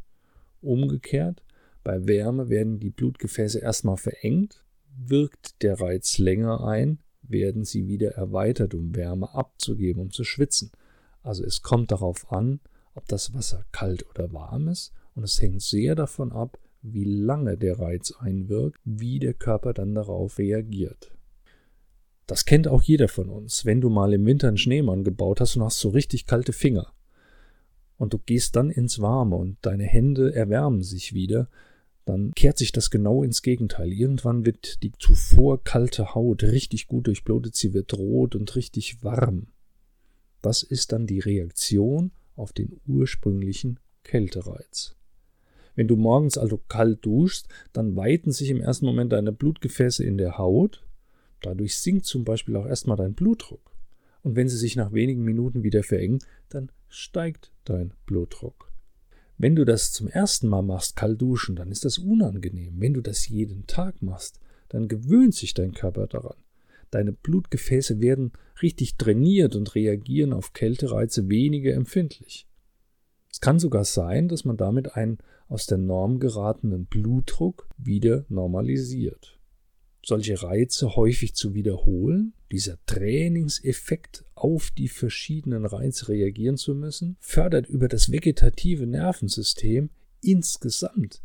Umgekehrt, 0.60 1.42
bei 1.86 2.04
Wärme 2.08 2.48
werden 2.48 2.80
die 2.80 2.90
Blutgefäße 2.90 3.60
erstmal 3.60 3.96
verengt, 3.96 4.64
wirkt 4.98 5.62
der 5.62 5.80
Reiz 5.80 6.18
länger 6.18 6.66
ein, 6.66 6.98
werden 7.22 7.62
sie 7.62 7.86
wieder 7.86 8.10
erweitert, 8.16 8.74
um 8.74 8.96
Wärme 8.96 9.32
abzugeben, 9.32 10.02
um 10.02 10.10
zu 10.10 10.24
schwitzen. 10.24 10.72
Also 11.22 11.44
es 11.44 11.62
kommt 11.62 11.92
darauf 11.92 12.32
an, 12.32 12.58
ob 12.94 13.06
das 13.06 13.34
Wasser 13.34 13.64
kalt 13.70 14.04
oder 14.10 14.32
warm 14.32 14.66
ist 14.66 14.94
und 15.14 15.22
es 15.22 15.40
hängt 15.40 15.62
sehr 15.62 15.94
davon 15.94 16.32
ab, 16.32 16.58
wie 16.82 17.04
lange 17.04 17.56
der 17.56 17.78
Reiz 17.78 18.12
einwirkt, 18.18 18.80
wie 18.84 19.20
der 19.20 19.34
Körper 19.34 19.72
dann 19.72 19.94
darauf 19.94 20.38
reagiert. 20.38 21.12
Das 22.26 22.46
kennt 22.46 22.66
auch 22.66 22.82
jeder 22.82 23.06
von 23.06 23.28
uns. 23.28 23.64
Wenn 23.64 23.80
du 23.80 23.90
mal 23.90 24.12
im 24.12 24.26
Winter 24.26 24.48
einen 24.48 24.58
Schneemann 24.58 25.04
gebaut 25.04 25.40
hast 25.40 25.54
und 25.54 25.62
hast 25.62 25.78
so 25.78 25.90
richtig 25.90 26.26
kalte 26.26 26.52
Finger 26.52 26.92
und 27.96 28.12
du 28.12 28.18
gehst 28.18 28.56
dann 28.56 28.70
ins 28.70 29.00
Warme 29.00 29.36
und 29.36 29.58
deine 29.62 29.84
Hände 29.84 30.34
erwärmen 30.34 30.82
sich 30.82 31.14
wieder, 31.14 31.48
dann 32.06 32.32
kehrt 32.34 32.56
sich 32.56 32.70
das 32.70 32.90
genau 32.90 33.24
ins 33.24 33.42
Gegenteil. 33.42 33.92
Irgendwann 33.92 34.46
wird 34.46 34.82
die 34.84 34.92
zuvor 34.98 35.62
kalte 35.62 36.14
Haut 36.14 36.44
richtig 36.44 36.86
gut 36.86 37.08
durchblutet, 37.08 37.56
sie 37.56 37.74
wird 37.74 37.92
rot 37.94 38.36
und 38.36 38.54
richtig 38.54 39.02
warm. 39.02 39.48
Das 40.40 40.62
ist 40.62 40.92
dann 40.92 41.08
die 41.08 41.18
Reaktion 41.18 42.12
auf 42.36 42.52
den 42.52 42.80
ursprünglichen 42.86 43.80
Kältereiz. 44.04 44.94
Wenn 45.74 45.88
du 45.88 45.96
morgens 45.96 46.38
also 46.38 46.58
kalt 46.68 47.04
duschst, 47.04 47.48
dann 47.72 47.96
weiten 47.96 48.30
sich 48.30 48.50
im 48.50 48.60
ersten 48.60 48.86
Moment 48.86 49.12
deine 49.12 49.32
Blutgefäße 49.32 50.04
in 50.04 50.16
der 50.16 50.38
Haut. 50.38 50.86
Dadurch 51.42 51.76
sinkt 51.76 52.06
zum 52.06 52.24
Beispiel 52.24 52.54
auch 52.54 52.66
erstmal 52.66 52.96
dein 52.96 53.14
Blutdruck. 53.14 53.76
Und 54.22 54.36
wenn 54.36 54.48
sie 54.48 54.56
sich 54.56 54.76
nach 54.76 54.92
wenigen 54.92 55.24
Minuten 55.24 55.64
wieder 55.64 55.82
verengen, 55.82 56.20
dann 56.48 56.70
steigt 56.88 57.52
dein 57.64 57.92
Blutdruck. 58.06 58.65
Wenn 59.38 59.54
du 59.54 59.64
das 59.64 59.92
zum 59.92 60.08
ersten 60.08 60.48
Mal 60.48 60.62
machst, 60.62 60.96
kalt 60.96 61.20
duschen, 61.20 61.56
dann 61.56 61.70
ist 61.70 61.84
das 61.84 61.98
unangenehm. 61.98 62.74
Wenn 62.78 62.94
du 62.94 63.02
das 63.02 63.28
jeden 63.28 63.66
Tag 63.66 64.00
machst, 64.00 64.40
dann 64.68 64.88
gewöhnt 64.88 65.34
sich 65.34 65.52
dein 65.54 65.72
Körper 65.72 66.06
daran. 66.06 66.36
Deine 66.90 67.12
Blutgefäße 67.12 68.00
werden 68.00 68.32
richtig 68.62 68.96
trainiert 68.96 69.54
und 69.56 69.74
reagieren 69.74 70.32
auf 70.32 70.52
Kältereize 70.52 71.28
weniger 71.28 71.74
empfindlich. 71.74 72.46
Es 73.30 73.40
kann 73.40 73.58
sogar 73.58 73.84
sein, 73.84 74.28
dass 74.28 74.44
man 74.44 74.56
damit 74.56 74.96
einen 74.96 75.18
aus 75.48 75.66
der 75.66 75.78
Norm 75.78 76.20
geratenen 76.20 76.86
Blutdruck 76.86 77.68
wieder 77.76 78.24
normalisiert. 78.28 79.38
Solche 80.02 80.42
Reize 80.42 80.96
häufig 80.96 81.34
zu 81.34 81.52
wiederholen, 81.52 82.32
dieser 82.50 82.78
Trainingseffekt 82.86 84.24
auf 84.36 84.70
die 84.70 84.88
verschiedenen 84.88 85.66
Reize 85.66 86.08
reagieren 86.08 86.56
zu 86.56 86.74
müssen, 86.74 87.16
fördert 87.18 87.66
über 87.66 87.88
das 87.88 88.12
vegetative 88.12 88.86
Nervensystem 88.86 89.90
insgesamt 90.22 91.22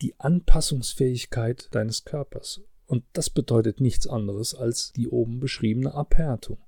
die 0.00 0.18
Anpassungsfähigkeit 0.18 1.68
deines 1.72 2.04
Körpers 2.04 2.62
und 2.86 3.04
das 3.12 3.30
bedeutet 3.30 3.80
nichts 3.80 4.06
anderes 4.06 4.54
als 4.54 4.92
die 4.92 5.08
oben 5.08 5.40
beschriebene 5.40 5.94
Abhärtung. 5.94 6.58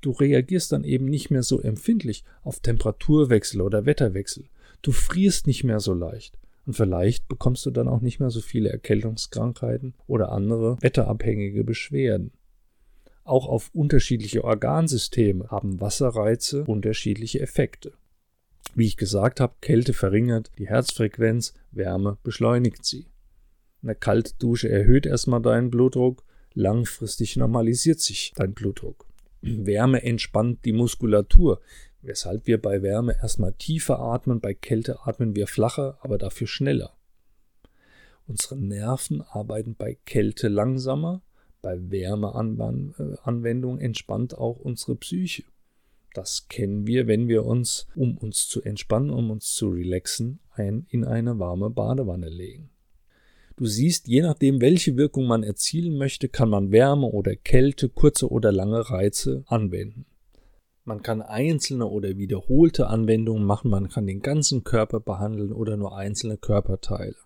Du 0.00 0.12
reagierst 0.12 0.70
dann 0.70 0.84
eben 0.84 1.06
nicht 1.06 1.30
mehr 1.30 1.42
so 1.42 1.60
empfindlich 1.60 2.24
auf 2.42 2.60
Temperaturwechsel 2.60 3.60
oder 3.60 3.86
Wetterwechsel. 3.86 4.44
Du 4.82 4.92
frierst 4.92 5.48
nicht 5.48 5.64
mehr 5.64 5.80
so 5.80 5.94
leicht. 5.94 6.38
Und 6.66 6.74
vielleicht 6.74 7.28
bekommst 7.28 7.66
du 7.66 7.70
dann 7.70 7.88
auch 7.88 8.00
nicht 8.00 8.20
mehr 8.20 8.30
so 8.30 8.40
viele 8.40 8.70
Erkältungskrankheiten 8.70 9.94
oder 10.06 10.32
andere 10.32 10.80
wetterabhängige 10.80 11.64
Beschwerden. 11.64 12.30
Auch 13.24 13.48
auf 13.48 13.70
unterschiedliche 13.72 14.44
Organsysteme 14.44 15.48
haben 15.50 15.80
Wasserreize 15.80 16.64
unterschiedliche 16.64 17.40
Effekte. 17.40 17.92
Wie 18.74 18.86
ich 18.86 18.98
gesagt 18.98 19.40
habe, 19.40 19.54
Kälte 19.60 19.94
verringert 19.94 20.50
die 20.58 20.68
Herzfrequenz, 20.68 21.54
Wärme 21.70 22.18
beschleunigt 22.22 22.84
sie. 22.84 23.06
Eine 23.82 23.94
kalte 23.94 24.34
Dusche 24.38 24.68
erhöht 24.68 25.06
erstmal 25.06 25.40
deinen 25.40 25.70
Blutdruck, 25.70 26.24
langfristig 26.52 27.36
normalisiert 27.36 28.00
sich 28.00 28.32
dein 28.36 28.52
Blutdruck. 28.52 29.06
Wärme 29.40 30.02
entspannt 30.02 30.64
die 30.64 30.72
Muskulatur, 30.72 31.60
weshalb 32.02 32.46
wir 32.46 32.60
bei 32.60 32.82
Wärme 32.82 33.16
erstmal 33.20 33.52
tiefer 33.52 34.00
atmen, 34.00 34.40
bei 34.40 34.54
Kälte 34.54 35.06
atmen 35.06 35.34
wir 35.34 35.46
flacher, 35.46 35.98
aber 36.00 36.18
dafür 36.18 36.46
schneller. 36.46 36.96
Unsere 38.26 38.56
Nerven 38.56 39.22
arbeiten 39.22 39.74
bei 39.76 39.98
Kälte 40.06 40.48
langsamer, 40.48 41.22
bei 41.64 41.90
Wärmeanwendung 41.90 43.78
entspannt 43.78 44.36
auch 44.36 44.58
unsere 44.60 44.96
Psyche. 44.96 45.44
Das 46.12 46.46
kennen 46.48 46.86
wir, 46.86 47.06
wenn 47.06 47.26
wir 47.26 47.46
uns, 47.46 47.86
um 47.96 48.18
uns 48.18 48.46
zu 48.48 48.62
entspannen, 48.62 49.08
um 49.08 49.30
uns 49.30 49.54
zu 49.54 49.70
relaxen, 49.70 50.40
ein, 50.52 50.86
in 50.90 51.04
eine 51.04 51.38
warme 51.38 51.70
Badewanne 51.70 52.28
legen. 52.28 52.68
Du 53.56 53.64
siehst, 53.64 54.08
je 54.08 54.20
nachdem, 54.20 54.60
welche 54.60 54.98
Wirkung 54.98 55.26
man 55.26 55.42
erzielen 55.42 55.96
möchte, 55.96 56.28
kann 56.28 56.50
man 56.50 56.70
Wärme 56.70 57.06
oder 57.06 57.34
Kälte, 57.34 57.88
kurze 57.88 58.30
oder 58.30 58.52
lange 58.52 58.90
Reize 58.90 59.44
anwenden. 59.46 60.04
Man 60.84 61.02
kann 61.02 61.22
einzelne 61.22 61.86
oder 61.86 62.18
wiederholte 62.18 62.88
Anwendungen 62.88 63.44
machen, 63.44 63.70
man 63.70 63.88
kann 63.88 64.06
den 64.06 64.20
ganzen 64.20 64.64
Körper 64.64 65.00
behandeln 65.00 65.50
oder 65.50 65.78
nur 65.78 65.96
einzelne 65.96 66.36
Körperteile. 66.36 67.16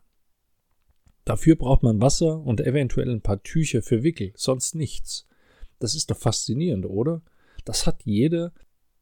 Dafür 1.28 1.56
braucht 1.56 1.82
man 1.82 2.00
Wasser 2.00 2.40
und 2.40 2.58
eventuell 2.58 3.10
ein 3.10 3.20
paar 3.20 3.42
Tücher 3.42 3.82
für 3.82 4.02
Wickel, 4.02 4.32
sonst 4.34 4.74
nichts. 4.74 5.26
Das 5.78 5.94
ist 5.94 6.10
doch 6.10 6.16
faszinierend, 6.16 6.86
oder? 6.86 7.20
Das 7.66 7.86
hat 7.86 8.02
jeder. 8.04 8.54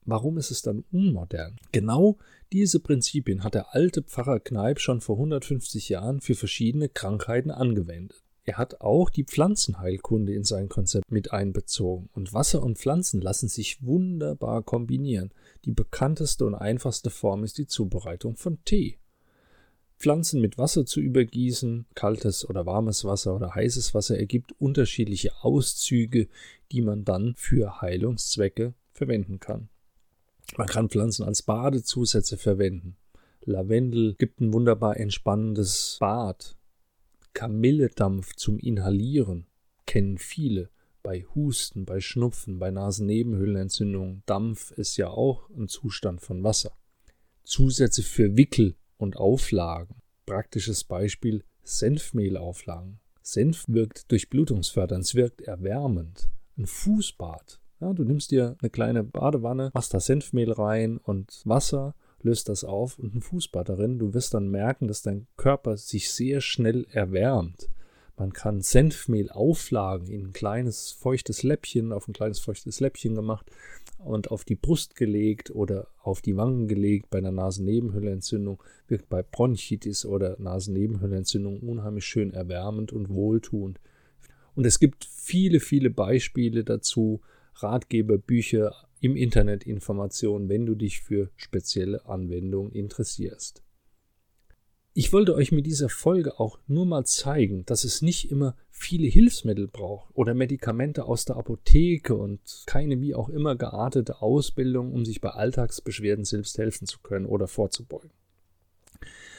Warum 0.05 0.37
ist 0.37 0.51
es 0.51 0.61
dann 0.61 0.83
unmodern? 0.91 1.55
Genau 1.71 2.19
diese 2.53 2.81
Prinzipien 2.81 3.45
hat 3.45 3.55
der 3.55 3.77
alte 3.77 4.03
Pfarrer 4.03 4.41
Kneip 4.41 4.81
schon 4.81 5.01
vor 5.01 5.15
150 5.19 5.89
Jahren 5.89 6.21
für 6.21 6.35
verschiedene 6.35 6.89
Krankheiten 6.89 7.53
angewendet. 7.53 8.25
Er 8.43 8.59
hat 8.59 8.81
auch 8.81 9.09
die 9.09 9.25
Pflanzenheilkunde 9.25 10.35
in 10.35 10.43
sein 10.43 10.69
Konzept 10.69 11.13
mit 11.13 11.31
einbezogen. 11.31 12.09
Und 12.13 12.35
Wasser 12.35 12.61
und 12.61 12.77
Pflanzen 12.77 13.21
lassen 13.21 13.49
sich 13.49 13.85
wunderbar 13.85 14.65
kombinieren. 14.65 15.31
Die 15.65 15.71
bekannteste 15.71 16.45
und 16.45 16.57
einfachste 16.57 17.11
Form 17.11 17.45
ist 17.45 17.57
die 17.59 17.69
Zubereitung 17.69 18.35
von 18.35 18.59
Tee. 18.65 18.99
Pflanzen 19.99 20.41
mit 20.41 20.59
Wasser 20.59 20.85
zu 20.85 21.01
übergießen, 21.01 21.87
kaltes 21.95 22.49
oder 22.49 22.67
warmes 22.67 23.05
Wasser 23.05 23.35
oder 23.35 23.55
heißes 23.55 23.95
Wasser 23.95 24.19
ergibt 24.19 24.53
unterschiedliche 24.59 25.31
Auszüge, 25.43 26.29
die 26.71 26.83
man 26.83 27.05
dann 27.05 27.35
für 27.37 27.81
Heilungszwecke 27.81 28.75
verwenden 28.93 29.41
kann. 29.41 29.69
Man 30.57 30.67
kann 30.67 30.91
Pflanzen 30.91 31.25
als 31.25 31.43
Badezusätze 31.43 32.37
verwenden. 32.37 32.97
Lavendel 33.45 34.15
gibt 34.15 34.41
ein 34.41 34.53
wunderbar 34.53 34.99
entspannendes 34.99 35.97
Bad. 35.99 36.57
Kamilledampf 37.33 38.35
zum 38.35 38.59
Inhalieren 38.59 39.47
kennen 39.87 40.19
viele. 40.19 40.71
Bei 41.03 41.25
Husten, 41.35 41.85
bei 41.85 42.01
Schnupfen, 42.01 42.59
bei 42.59 42.71
Nasennebenhöhlenentzündungen. 42.71 44.23
Dampf 44.27 44.73
ist 44.73 44.97
ja 44.97 45.09
auch 45.09 45.49
ein 45.51 45.69
Zustand 45.69 46.21
von 46.21 46.43
Wasser. 46.43 46.73
Zusätze 47.45 48.03
für 48.03 48.37
Wickel 48.37 48.75
und 48.97 49.17
Auflagen. 49.17 49.97
Praktisches 50.27 50.85
Beispiel 50.85 51.45
Senfmehlauflagen. 51.63 53.01
Senf 53.23 53.65
wirkt 53.69 54.11
durchblutungsfördernd, 54.11 55.05
es 55.05 55.15
wirkt 55.15 55.41
erwärmend. 55.41 56.29
Ein 56.57 56.67
Fußbad. 56.67 57.61
Ja, 57.81 57.93
du 57.93 58.05
nimmst 58.05 58.31
dir 58.31 58.57
eine 58.61 58.71
kleine 58.71 59.05
Badewanne, 59.05 59.71
machst 59.75 59.93
da 59.93 60.01
Senfmehl 60.01 60.53
rein 60.53 60.99
und 60.99 61.43
Wasser 61.45 61.95
löst 62.23 62.49
das 62.49 62.65
auf 62.65 62.99
und 62.99 63.15
ein 63.15 63.23
Fußbad 63.23 63.69
darin. 63.69 63.99
Du 63.99 64.15
wirst 64.15 64.35
dann 64.35 64.49
merken, 64.49 64.89
dass 64.89 65.03
dein 65.03 65.27
Körper 65.37 65.77
sich 65.77 66.13
sehr 66.13 66.41
schnell 66.41 66.87
erwärmt. 66.91 67.69
Man 68.17 68.33
kann 68.33 68.63
Senfmehl 68.63 69.31
auflagen 69.31 70.09
in 70.09 70.27
ein 70.27 70.33
kleines 70.33 70.91
feuchtes 70.91 71.43
Läppchen, 71.43 71.93
auf 71.93 72.09
ein 72.09 72.15
kleines 72.15 72.41
feuchtes 72.41 72.81
Läppchen 72.81 73.15
gemacht 73.15 73.51
und 73.99 74.31
auf 74.31 74.45
die 74.45 74.55
Brust 74.55 74.97
gelegt 74.97 75.51
oder 75.51 75.89
auf 76.03 76.21
die 76.21 76.37
Wangen 76.37 76.69
gelegt 76.69 77.11
bei 77.11 77.19
einer 77.19 77.33
Nasennebenhöhlenentzündung, 77.33 78.63
wirkt 78.89 79.09
bei 79.09 79.23
Bronchitis 79.23 80.05
oder 80.05 80.37
Nasennebenhöhlenentzündung 80.39 81.61
unheimlich 81.61 82.05
schön 82.05 82.33
erwärmend 82.33 82.93
und 82.93 83.09
wohltuend. 83.11 83.81
Und 84.55 84.67
es 84.67 84.79
gibt 84.79 85.05
viele, 85.05 85.61
viele 85.61 85.91
Beispiele 85.91 86.65
dazu, 86.65 87.21
Ratgeber, 87.57 88.19
Bücher, 88.19 88.75
im 89.01 89.17
Internet 89.17 89.65
Informationen, 89.65 90.49
wenn 90.49 90.67
du 90.67 90.75
dich 90.75 91.01
für 91.01 91.31
spezielle 91.37 92.07
Anwendungen 92.07 92.73
interessierst. 92.73 93.66
Ich 94.99 95.13
wollte 95.13 95.35
euch 95.35 95.53
mit 95.53 95.67
dieser 95.67 95.91
Folge 95.91 96.41
auch 96.41 96.59
nur 96.69 96.87
mal 96.87 97.05
zeigen, 97.05 97.67
dass 97.67 97.85
es 97.85 98.01
nicht 98.01 98.31
immer 98.31 98.57
viele 98.71 99.07
Hilfsmittel 99.07 99.69
braucht 99.69 100.09
oder 100.15 100.33
Medikamente 100.33 101.05
aus 101.05 101.27
der 101.27 101.37
Apotheke 101.37 102.15
und 102.15 102.41
keine 102.65 102.99
wie 103.03 103.15
auch 103.15 103.29
immer 103.29 103.57
geartete 103.57 104.23
Ausbildung, 104.23 104.95
um 104.95 105.05
sich 105.05 105.21
bei 105.21 105.29
Alltagsbeschwerden 105.29 106.25
selbst 106.25 106.57
helfen 106.57 106.87
zu 106.87 107.01
können 107.01 107.27
oder 107.27 107.47
vorzubeugen. 107.47 108.11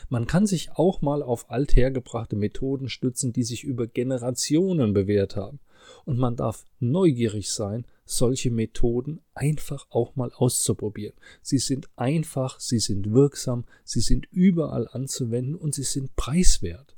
Man 0.10 0.27
kann 0.27 0.45
sich 0.45 0.69
auch 0.75 1.01
mal 1.01 1.23
auf 1.23 1.49
althergebrachte 1.49 2.36
Methoden 2.36 2.88
stützen, 2.88 3.34
die 3.34 3.43
sich 3.43 3.63
über 3.63 3.88
Generationen 3.88 4.93
bewährt 4.93 5.36
haben. 5.36 5.60
Und 6.05 6.19
man 6.19 6.36
darf 6.36 6.65
neugierig 6.79 7.49
sein, 7.49 7.88
solche 8.07 8.49
Methoden 8.49 9.19
einfach 9.33 9.85
auch 9.89 10.15
mal 10.15 10.31
auszuprobieren. 10.33 11.15
Sie 11.41 11.59
sind 11.59 11.89
einfach, 11.95 12.59
sie 12.59 12.79
sind 12.79 13.11
wirksam, 13.11 13.65
sie 13.83 13.99
sind 13.99 14.27
überall 14.31 14.87
anzuwenden 14.87 15.55
und 15.55 15.75
sie 15.75 15.83
sind 15.83 16.15
preiswert. 16.15 16.95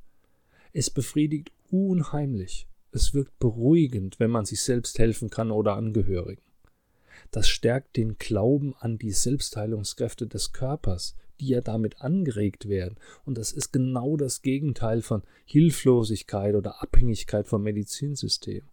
Es 0.72 0.90
befriedigt 0.90 1.52
unheimlich. 1.72 2.68
Es 2.92 3.14
wirkt 3.14 3.38
beruhigend, 3.40 4.20
wenn 4.20 4.32
man 4.32 4.46
sich 4.46 4.62
selbst 4.62 5.00
helfen 5.00 5.30
kann 5.30 5.52
oder 5.52 5.76
Angehörigen. 5.76 6.42
Das 7.32 7.48
stärkt 7.48 7.98
den 7.98 8.18
Glauben 8.18 8.76
an 8.80 8.98
die 8.98 9.12
Selbstheilungskräfte 9.12 10.28
des 10.28 10.54
Körpers, 10.54 11.16
die 11.40 11.48
ja 11.48 11.62
damit 11.62 12.02
angeregt 12.02 12.68
werden. 12.68 12.98
Und 13.26 13.38
das 13.38 13.52
ist 13.52 13.72
genau 13.72 14.18
das 14.18 14.42
Gegenteil 14.42 15.02
von 15.02 15.24
Hilflosigkeit 15.46 16.56
oder 16.56 16.82
Abhängigkeit 16.82 17.48
vom 17.48 17.64
Medizinsystem. 17.64 18.64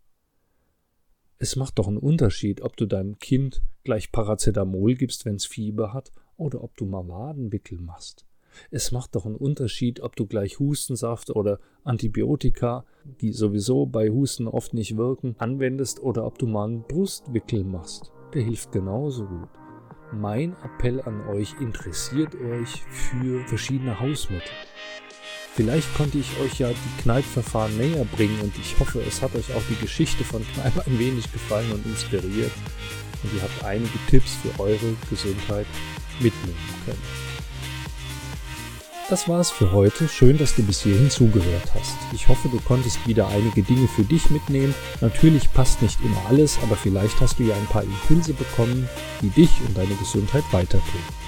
Es 1.38 1.55
macht 1.55 1.79
doch 1.79 1.87
einen 1.87 1.99
Unterschied, 1.99 2.62
ob 2.62 2.77
du 2.77 2.87
deinem 2.87 3.18
Kind 3.18 3.62
gleich 3.85 4.11
Paracetamol 4.11 4.94
gibst, 4.94 5.27
wenn 5.27 5.37
es 5.37 5.44
Fieber 5.44 5.92
hat, 5.92 6.11
oder 6.38 6.62
ob 6.62 6.77
du 6.77 6.87
mal 6.87 7.07
Wadenwickel 7.09 7.79
machst. 7.79 8.25
Es 8.70 8.90
macht 8.90 9.14
doch 9.14 9.27
einen 9.27 9.37
Unterschied, 9.37 10.01
ob 10.01 10.16
du 10.16 10.27
gleich 10.27 10.59
Hustensaft 10.59 11.29
oder 11.31 11.61
Antibiotika, 11.85 12.87
die 13.20 13.33
sowieso 13.33 13.85
bei 13.85 14.09
Husten 14.09 14.49
oft 14.49 14.72
nicht 14.72 14.96
wirken, 14.96 15.35
anwendest 15.37 16.01
oder 16.01 16.25
ob 16.25 16.38
du 16.38 16.46
mal 16.46 16.68
einen 16.68 16.83
Brustwickel 16.85 17.64
machst. 17.64 18.12
Der 18.33 18.42
hilft 18.42 18.72
genauso 18.72 19.27
gut. 19.27 19.49
Mein 20.14 20.57
Appell 20.62 21.03
an 21.03 21.20
euch, 21.29 21.53
interessiert 21.61 22.35
euch 22.35 22.83
für 22.85 23.46
verschiedene 23.46 24.01
Hausmittel. 24.01 24.53
Vielleicht 25.57 25.95
konnte 25.95 26.19
ich 26.19 26.38
euch 26.38 26.59
ja 26.59 26.69
die 26.69 27.03
Kneipverfahren 27.03 27.79
näher 27.79 28.05
bringen 28.14 28.38
und 28.42 28.53
ich 28.61 28.79
hoffe, 28.79 29.01
es 29.01 29.23
hat 29.23 29.35
euch 29.35 29.55
auch 29.55 29.62
die 29.71 29.83
Geschichte 29.83 30.23
von 30.23 30.45
Kneipp 30.53 30.87
ein 30.87 30.99
wenig 30.99 31.33
gefallen 31.33 31.73
und 31.73 31.87
inspiriert 31.87 32.53
und 33.23 33.35
ihr 33.35 33.40
habt 33.40 33.64
einige 33.64 33.99
Tipps 34.11 34.33
für 34.42 34.61
eure 34.62 34.95
Gesundheit 35.09 35.66
mitnehmen 36.21 36.59
können. 36.85 37.03
Das 39.09 39.29
war's 39.29 39.51
für 39.51 39.73
heute. 39.73 40.09
Schön, 40.09 40.37
dass 40.37 40.57
du 40.57 40.62
bis 40.62 40.83
hierhin 40.83 41.09
zugehört 41.09 41.73
hast. 41.75 41.97
Ich 42.12 42.29
hoffe, 42.29 42.49
du 42.51 42.61
konntest 42.61 43.07
wieder 43.07 43.29
einige 43.29 43.62
Dinge 43.62 43.88
für 43.88 44.03
dich 44.03 44.29
mitnehmen. 44.29 44.75
Natürlich 45.01 45.51
passt 45.55 45.81
nicht 45.81 45.99
immer 46.05 46.21
alles, 46.29 46.59
aber 46.62 46.77
vielleicht 46.77 47.19
hast 47.21 47.38
du 47.38 47.45
ja 47.45 47.55
ein 47.55 47.66
paar 47.66 47.85
Impulse 47.85 48.35
bekommen, 48.35 48.88
die 49.23 49.31
dich 49.31 49.51
und 49.66 49.79
deine 49.79 49.95
Gesundheit 49.95 50.45
weiterbringen. 50.51 51.26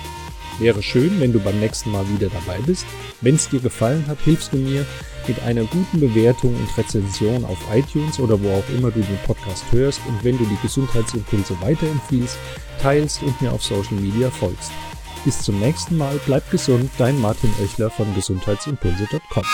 Wäre 0.58 0.82
schön, 0.82 1.20
wenn 1.20 1.32
du 1.32 1.40
beim 1.40 1.60
nächsten 1.60 1.90
Mal 1.92 2.04
wieder 2.08 2.28
dabei 2.28 2.58
bist. 2.66 2.84
Wenn 3.20 3.36
es 3.36 3.48
dir 3.48 3.60
gefallen 3.60 4.04
hat, 4.08 4.18
hilfst 4.24 4.52
du 4.52 4.56
mir 4.56 4.84
mit 5.26 5.40
einer 5.42 5.64
guten 5.64 6.00
Bewertung 6.00 6.54
und 6.54 6.78
Rezension 6.78 7.44
auf 7.44 7.58
iTunes 7.72 8.18
oder 8.18 8.42
wo 8.42 8.50
auch 8.50 8.68
immer 8.76 8.90
du 8.90 9.00
den 9.00 9.18
Podcast 9.26 9.64
hörst 9.70 10.00
und 10.08 10.24
wenn 10.24 10.38
du 10.38 10.44
die 10.44 10.58
Gesundheitsimpulse 10.62 11.54
weiterempfiehlst, 11.60 12.38
teilst 12.80 13.22
und 13.22 13.40
mir 13.40 13.52
auf 13.52 13.62
Social 13.62 13.96
Media 14.00 14.30
folgst. 14.30 14.72
Bis 15.24 15.42
zum 15.42 15.60
nächsten 15.60 15.96
Mal, 15.96 16.18
bleib 16.26 16.50
gesund, 16.50 16.90
dein 16.96 17.20
Martin 17.20 17.52
Oechler 17.60 17.90
von 17.90 18.12
gesundheitsimpulse.com. 18.14 19.44